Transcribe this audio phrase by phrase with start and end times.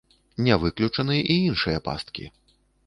[0.47, 2.25] Не выключаны і іншыя пасткі.